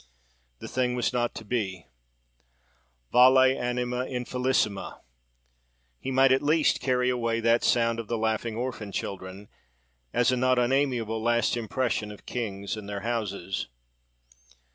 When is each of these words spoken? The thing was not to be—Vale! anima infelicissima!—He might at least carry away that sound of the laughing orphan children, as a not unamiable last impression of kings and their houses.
The 0.57 0.67
thing 0.67 0.95
was 0.95 1.13
not 1.13 1.35
to 1.35 1.45
be—Vale! 1.45 1.85
anima 3.37 3.97
infelicissima!—He 4.07 6.09
might 6.09 6.31
at 6.31 6.41
least 6.41 6.79
carry 6.79 7.11
away 7.11 7.39
that 7.39 7.63
sound 7.63 7.99
of 7.99 8.07
the 8.07 8.17
laughing 8.17 8.55
orphan 8.55 8.91
children, 8.91 9.47
as 10.11 10.31
a 10.31 10.37
not 10.37 10.57
unamiable 10.57 11.21
last 11.21 11.55
impression 11.55 12.09
of 12.11 12.25
kings 12.25 12.75
and 12.75 12.89
their 12.89 13.01
houses. 13.01 13.67